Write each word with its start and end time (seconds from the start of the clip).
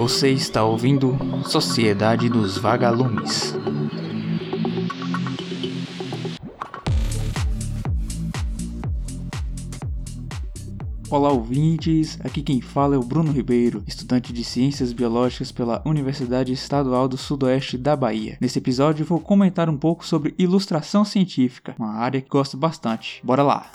Você 0.00 0.30
está 0.30 0.64
ouvindo 0.64 1.14
Sociedade 1.44 2.30
dos 2.30 2.56
Vagalumes. 2.56 3.54
Olá 11.10 11.30
ouvintes, 11.30 12.18
aqui 12.24 12.40
quem 12.40 12.62
fala 12.62 12.94
é 12.94 12.98
o 12.98 13.02
Bruno 13.02 13.30
Ribeiro, 13.30 13.84
estudante 13.86 14.32
de 14.32 14.42
Ciências 14.42 14.90
Biológicas 14.94 15.52
pela 15.52 15.82
Universidade 15.84 16.50
Estadual 16.50 17.06
do 17.06 17.18
Sudoeste 17.18 17.76
da 17.76 17.94
Bahia. 17.94 18.38
Nesse 18.40 18.58
episódio 18.58 19.04
vou 19.04 19.20
comentar 19.20 19.68
um 19.68 19.76
pouco 19.76 20.06
sobre 20.06 20.34
ilustração 20.38 21.04
científica, 21.04 21.74
uma 21.78 21.92
área 21.92 22.22
que 22.22 22.28
gosto 22.30 22.56
bastante. 22.56 23.20
Bora 23.22 23.42
lá! 23.42 23.70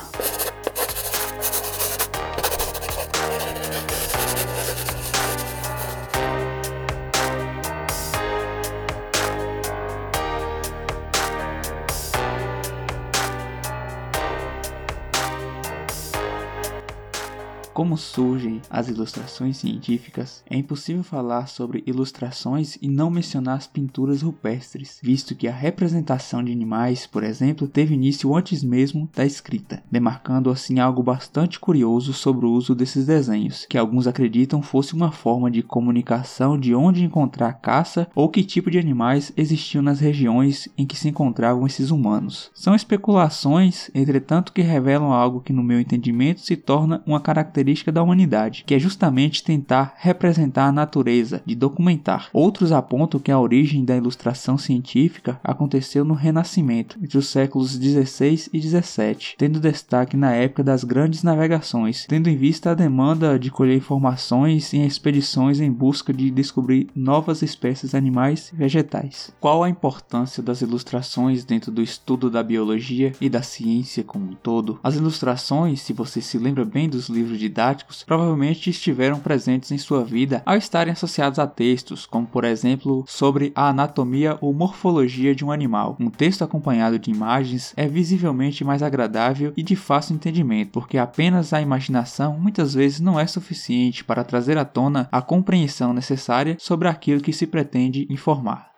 Como 17.75 17.97
surgem 17.97 18.61
as 18.69 18.87
ilustrações 18.87 19.57
científicas, 19.57 20.41
é 20.49 20.55
impossível 20.55 21.03
falar 21.03 21.47
sobre 21.47 21.83
ilustrações 21.85 22.77
e 22.81 22.87
não 22.87 23.09
mencionar 23.09 23.57
as 23.57 23.67
pinturas 23.67 24.21
rupestres, 24.21 24.97
visto 25.03 25.35
que 25.35 25.45
a 25.45 25.53
representação 25.53 26.41
de 26.41 26.53
animais, 26.53 27.05
por 27.05 27.21
exemplo, 27.21 27.67
teve 27.67 27.93
início 27.93 28.33
antes 28.33 28.63
mesmo 28.63 29.09
da 29.13 29.25
escrita, 29.25 29.83
demarcando 29.91 30.49
assim 30.49 30.79
algo 30.79 31.03
bastante 31.03 31.59
curioso 31.59 32.13
sobre 32.13 32.45
o 32.45 32.51
uso 32.51 32.73
desses 32.73 33.05
desenhos, 33.05 33.65
que 33.69 33.77
alguns 33.77 34.07
acreditam 34.07 34.61
fosse 34.61 34.93
uma 34.93 35.11
forma 35.11 35.51
de 35.51 35.61
comunicação 35.61 36.57
de 36.57 36.73
onde 36.73 37.03
encontrar 37.03 37.51
caça 37.55 38.07
ou 38.15 38.29
que 38.29 38.45
tipo 38.45 38.71
de 38.71 38.79
animais 38.79 39.33
existiam 39.35 39.81
nas 39.81 39.99
regiões 39.99 40.69
em 40.77 40.85
que 40.85 40.95
se 40.95 41.09
encontravam 41.09 41.67
esses 41.67 41.91
humanos. 41.91 42.49
São 42.53 42.73
especulações, 42.73 43.91
entretanto, 43.93 44.53
que 44.53 44.61
revelam 44.61 45.11
algo 45.11 45.41
que, 45.41 45.51
no 45.51 45.61
meu 45.61 45.77
entendimento, 45.77 46.39
se 46.39 46.55
torna 46.55 47.03
uma 47.05 47.19
característica 47.19 47.64
característica 47.65 47.91
da 47.91 48.03
humanidade, 48.03 48.63
que 48.65 48.75
é 48.75 48.79
justamente 48.79 49.43
tentar 49.43 49.95
representar 49.97 50.67
a 50.67 50.71
natureza, 50.71 51.41
de 51.45 51.55
documentar. 51.55 52.29
Outros 52.31 52.71
apontam 52.71 53.19
que 53.19 53.31
a 53.31 53.39
origem 53.39 53.83
da 53.83 53.95
ilustração 53.95 54.57
científica 54.57 55.39
aconteceu 55.43 56.05
no 56.05 56.13
Renascimento, 56.13 56.97
entre 57.01 57.17
os 57.17 57.27
séculos 57.27 57.77
16 57.77 58.49
e 58.53 58.59
17, 58.59 59.35
tendo 59.37 59.59
destaque 59.59 60.15
na 60.15 60.31
época 60.31 60.63
das 60.63 60.83
grandes 60.83 61.23
navegações, 61.23 62.05
tendo 62.07 62.29
em 62.29 62.37
vista 62.37 62.71
a 62.71 62.75
demanda 62.75 63.39
de 63.39 63.49
colher 63.49 63.77
informações 63.77 64.73
em 64.73 64.85
expedições 64.85 65.59
em 65.59 65.71
busca 65.71 66.13
de 66.13 66.29
descobrir 66.29 66.87
novas 66.95 67.41
espécies 67.41 67.95
animais 67.95 68.51
e 68.53 68.55
vegetais. 68.55 69.33
Qual 69.39 69.63
a 69.63 69.69
importância 69.69 70.43
das 70.43 70.61
ilustrações 70.61 71.43
dentro 71.43 71.71
do 71.71 71.81
estudo 71.81 72.29
da 72.29 72.43
biologia 72.43 73.13
e 73.19 73.29
da 73.29 73.41
ciência 73.41 74.03
como 74.03 74.31
um 74.31 74.35
todo? 74.35 74.79
As 74.83 74.95
ilustrações, 74.95 75.81
se 75.81 75.93
você 75.93 76.21
se 76.21 76.37
lembra 76.37 76.63
bem 76.63 76.87
dos 76.87 77.09
livros 77.09 77.39
de 77.39 77.54
didáticos 77.55 78.03
provavelmente 78.03 78.69
estiveram 78.69 79.17
presentes 79.17 79.71
em 79.71 79.77
sua 79.77 80.03
vida 80.03 80.43
ao 80.45 80.57
estarem 80.57 80.91
associados 80.91 81.39
a 81.39 81.47
textos, 81.47 82.05
como 82.05 82.27
por 82.27 82.43
exemplo 82.43 83.05
sobre 83.07 83.53
a 83.55 83.69
anatomia 83.69 84.37
ou 84.41 84.53
morfologia 84.53 85.33
de 85.33 85.45
um 85.45 85.51
animal. 85.51 85.95
Um 85.97 86.09
texto 86.09 86.43
acompanhado 86.43 86.99
de 86.99 87.09
imagens 87.09 87.73
é 87.77 87.87
visivelmente 87.87 88.65
mais 88.65 88.83
agradável 88.83 89.53
e 89.55 89.63
de 89.63 89.75
fácil 89.75 90.15
entendimento, 90.15 90.71
porque 90.71 90.97
apenas 90.97 91.53
a 91.53 91.61
imaginação 91.61 92.37
muitas 92.37 92.73
vezes 92.73 92.99
não 92.99 93.17
é 93.17 93.25
suficiente 93.25 94.03
para 94.03 94.25
trazer 94.25 94.57
à 94.57 94.65
tona 94.65 95.07
a 95.09 95.21
compreensão 95.21 95.93
necessária 95.93 96.57
sobre 96.59 96.89
aquilo 96.89 97.21
que 97.21 97.31
se 97.31 97.47
pretende 97.47 98.05
informar. 98.09 98.74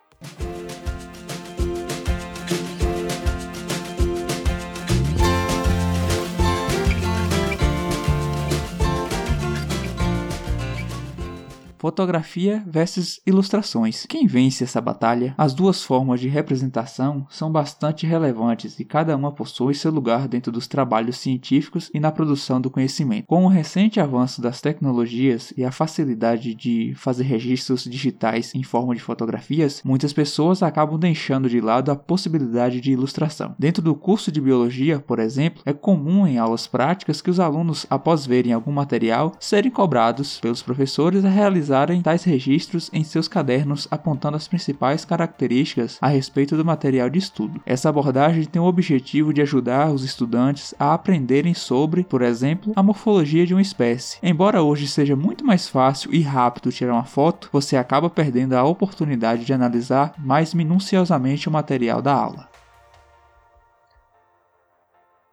Fotografia 11.78 12.60
versus 12.66 13.20
ilustrações. 13.24 14.04
Quem 14.08 14.26
vence 14.26 14.64
essa 14.64 14.80
batalha? 14.80 15.32
As 15.38 15.54
duas 15.54 15.84
formas 15.84 16.20
de 16.20 16.26
representação 16.26 17.24
são 17.30 17.52
bastante 17.52 18.04
relevantes 18.04 18.80
e 18.80 18.84
cada 18.84 19.16
uma 19.16 19.30
possui 19.30 19.74
seu 19.74 19.92
lugar 19.92 20.26
dentro 20.26 20.50
dos 20.50 20.66
trabalhos 20.66 21.18
científicos 21.18 21.88
e 21.94 22.00
na 22.00 22.10
produção 22.10 22.60
do 22.60 22.68
conhecimento. 22.68 23.26
Com 23.26 23.44
o 23.44 23.48
recente 23.48 24.00
avanço 24.00 24.42
das 24.42 24.60
tecnologias 24.60 25.54
e 25.56 25.64
a 25.64 25.70
facilidade 25.70 26.52
de 26.52 26.94
fazer 26.96 27.22
registros 27.22 27.84
digitais 27.84 28.52
em 28.56 28.64
forma 28.64 28.92
de 28.92 29.00
fotografias, 29.00 29.80
muitas 29.84 30.12
pessoas 30.12 30.64
acabam 30.64 30.98
deixando 30.98 31.48
de 31.48 31.60
lado 31.60 31.92
a 31.92 31.96
possibilidade 31.96 32.80
de 32.80 32.90
ilustração. 32.90 33.54
Dentro 33.56 33.80
do 33.80 33.94
curso 33.94 34.32
de 34.32 34.40
biologia, 34.40 34.98
por 34.98 35.20
exemplo, 35.20 35.62
é 35.64 35.72
comum 35.72 36.26
em 36.26 36.38
aulas 36.38 36.66
práticas 36.66 37.22
que 37.22 37.30
os 37.30 37.38
alunos, 37.38 37.86
após 37.88 38.26
verem 38.26 38.52
algum 38.52 38.72
material, 38.72 39.32
serem 39.38 39.70
cobrados 39.70 40.40
pelos 40.40 40.60
professores 40.60 41.24
a 41.24 41.28
realizar 41.28 41.67
realizarem 41.68 42.00
tais 42.00 42.24
registros 42.24 42.90
em 42.92 43.04
seus 43.04 43.28
cadernos 43.28 43.86
apontando 43.90 44.36
as 44.36 44.48
principais 44.48 45.04
características 45.04 45.98
a 46.00 46.08
respeito 46.08 46.56
do 46.56 46.64
material 46.64 47.10
de 47.10 47.18
estudo. 47.18 47.60
Essa 47.66 47.88
abordagem 47.88 48.44
tem 48.44 48.60
o 48.60 48.64
objetivo 48.64 49.32
de 49.32 49.42
ajudar 49.42 49.90
os 49.90 50.02
estudantes 50.02 50.74
a 50.78 50.94
aprenderem 50.94 51.54
sobre, 51.54 52.04
por 52.04 52.22
exemplo, 52.22 52.72
a 52.74 52.82
morfologia 52.82 53.46
de 53.46 53.54
uma 53.54 53.62
espécie. 53.62 54.18
Embora 54.22 54.62
hoje 54.62 54.88
seja 54.88 55.14
muito 55.14 55.44
mais 55.44 55.68
fácil 55.68 56.12
e 56.12 56.20
rápido 56.20 56.72
tirar 56.72 56.94
uma 56.94 57.04
foto, 57.04 57.48
você 57.52 57.76
acaba 57.76 58.08
perdendo 58.08 58.54
a 58.54 58.64
oportunidade 58.64 59.44
de 59.44 59.52
analisar 59.52 60.14
mais 60.18 60.54
minuciosamente 60.54 61.48
o 61.48 61.52
material 61.52 62.00
da 62.00 62.14
aula. 62.14 62.48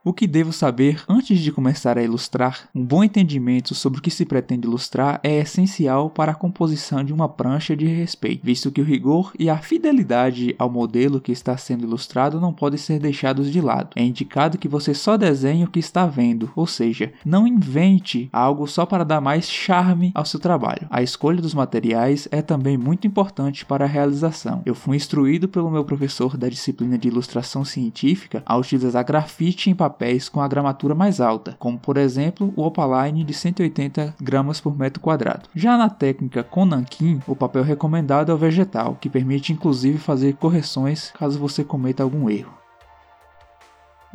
O 0.07 0.13
que 0.13 0.27
devo 0.27 0.53
saber 0.53 1.03
antes 1.09 1.39
de 1.39 1.51
começar 1.51 1.97
a 1.97 2.03
ilustrar? 2.03 2.69
Um 2.75 2.85
bom 2.85 3.03
entendimento 3.03 3.73
sobre 3.73 3.97
o 3.97 4.01
que 4.03 4.11
se 4.11 4.23
pretende 4.23 4.67
ilustrar 4.67 5.19
é 5.23 5.39
essencial 5.39 6.11
para 6.11 6.31
a 6.31 6.35
composição 6.35 7.03
de 7.03 7.11
uma 7.11 7.27
prancha 7.27 7.75
de 7.75 7.87
respeito, 7.87 8.45
visto 8.45 8.69
que 8.69 8.79
o 8.79 8.83
rigor 8.83 9.33
e 9.39 9.49
a 9.49 9.57
fidelidade 9.57 10.53
ao 10.59 10.69
modelo 10.69 11.19
que 11.19 11.31
está 11.31 11.57
sendo 11.57 11.85
ilustrado 11.85 12.39
não 12.39 12.53
podem 12.53 12.77
ser 12.77 12.99
deixados 12.99 13.51
de 13.51 13.59
lado. 13.59 13.89
É 13.95 14.03
indicado 14.03 14.59
que 14.59 14.67
você 14.67 14.93
só 14.93 15.17
desenhe 15.17 15.63
o 15.63 15.71
que 15.71 15.79
está 15.79 16.05
vendo, 16.05 16.51
ou 16.55 16.67
seja, 16.67 17.11
não 17.25 17.47
invente 17.47 18.29
algo 18.31 18.67
só 18.67 18.85
para 18.85 19.03
dar 19.03 19.19
mais 19.19 19.49
charme 19.49 20.11
ao 20.13 20.23
seu 20.23 20.39
trabalho. 20.39 20.85
A 20.91 21.01
escolha 21.01 21.41
dos 21.41 21.55
materiais 21.55 22.27
é 22.29 22.43
também 22.43 22.77
muito 22.77 23.07
importante 23.07 23.65
para 23.65 23.85
a 23.85 23.87
realização. 23.87 24.61
Eu 24.67 24.75
fui 24.75 24.97
instruído 24.97 25.47
pelo 25.47 25.71
meu 25.71 25.83
professor 25.83 26.37
da 26.37 26.47
disciplina 26.47 26.95
de 26.95 27.07
ilustração 27.07 27.65
científica 27.65 28.43
a 28.45 28.55
utilizar 28.55 29.03
grafite 29.03 29.71
em 29.71 29.73
papel 29.73 29.94
papéis 29.95 30.27
com 30.27 30.41
a 30.41 30.47
gramatura 30.47 30.93
mais 30.93 31.21
alta, 31.21 31.55
como 31.57 31.79
por 31.79 31.95
exemplo 31.95 32.53
o 32.57 32.63
Opaline 32.63 33.23
de 33.23 33.33
180 33.33 34.15
gramas 34.21 34.59
por 34.59 34.77
metro 34.77 35.01
quadrado. 35.01 35.47
Já 35.55 35.77
na 35.77 35.89
técnica 35.89 36.43
com 36.43 36.65
nanquim, 36.65 37.21
o 37.25 37.35
papel 37.35 37.63
recomendado 37.63 38.29
é 38.29 38.35
o 38.35 38.37
vegetal, 38.37 38.97
que 38.99 39.09
permite 39.09 39.53
inclusive 39.53 39.97
fazer 39.97 40.35
correções 40.35 41.11
caso 41.17 41.39
você 41.39 41.63
cometa 41.63 42.03
algum 42.03 42.29
erro. 42.29 42.64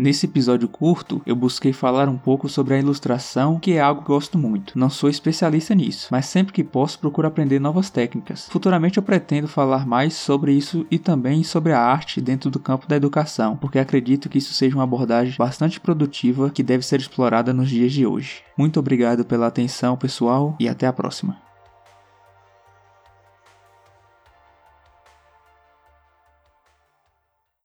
Nesse 0.00 0.24
episódio 0.24 0.66
curto, 0.66 1.20
eu 1.26 1.36
busquei 1.36 1.74
falar 1.74 2.08
um 2.08 2.16
pouco 2.16 2.48
sobre 2.48 2.72
a 2.72 2.78
ilustração, 2.78 3.60
que 3.60 3.72
é 3.72 3.80
algo 3.80 4.00
que 4.00 4.06
gosto 4.06 4.38
muito. 4.38 4.78
Não 4.78 4.88
sou 4.88 5.10
especialista 5.10 5.74
nisso, 5.74 6.08
mas 6.10 6.24
sempre 6.24 6.54
que 6.54 6.64
posso 6.64 6.98
procuro 6.98 7.28
aprender 7.28 7.60
novas 7.60 7.90
técnicas. 7.90 8.48
Futuramente 8.48 8.96
eu 8.96 9.02
pretendo 9.02 9.46
falar 9.46 9.86
mais 9.86 10.14
sobre 10.14 10.54
isso 10.54 10.86
e 10.90 10.98
também 10.98 11.44
sobre 11.44 11.74
a 11.74 11.80
arte 11.82 12.18
dentro 12.18 12.50
do 12.50 12.58
campo 12.58 12.88
da 12.88 12.96
educação, 12.96 13.58
porque 13.58 13.78
acredito 13.78 14.30
que 14.30 14.38
isso 14.38 14.54
seja 14.54 14.74
uma 14.74 14.84
abordagem 14.84 15.34
bastante 15.36 15.78
produtiva 15.78 16.48
que 16.48 16.62
deve 16.62 16.82
ser 16.82 16.98
explorada 16.98 17.52
nos 17.52 17.68
dias 17.68 17.92
de 17.92 18.06
hoje. 18.06 18.40
Muito 18.56 18.80
obrigado 18.80 19.22
pela 19.22 19.48
atenção, 19.48 19.98
pessoal, 19.98 20.56
e 20.58 20.66
até 20.66 20.86
a 20.86 20.94
próxima. 20.94 21.49